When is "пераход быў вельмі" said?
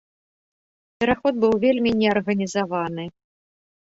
1.03-1.91